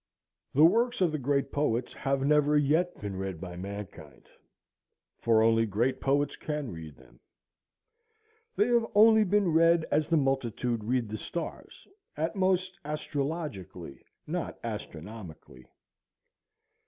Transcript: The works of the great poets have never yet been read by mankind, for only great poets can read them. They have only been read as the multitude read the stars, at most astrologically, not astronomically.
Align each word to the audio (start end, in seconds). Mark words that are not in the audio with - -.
The 0.55 0.65
works 0.65 0.99
of 0.99 1.11
the 1.11 1.19
great 1.19 1.51
poets 1.51 1.93
have 1.93 2.25
never 2.25 2.57
yet 2.57 2.99
been 2.99 3.17
read 3.17 3.39
by 3.39 3.55
mankind, 3.55 4.27
for 5.19 5.43
only 5.43 5.67
great 5.67 6.01
poets 6.01 6.35
can 6.35 6.71
read 6.71 6.95
them. 6.95 7.19
They 8.55 8.65
have 8.65 8.87
only 8.95 9.23
been 9.23 9.53
read 9.53 9.85
as 9.91 10.07
the 10.07 10.17
multitude 10.17 10.83
read 10.85 11.07
the 11.07 11.19
stars, 11.19 11.87
at 12.17 12.35
most 12.35 12.79
astrologically, 12.83 14.03
not 14.25 14.57
astronomically. 14.63 15.67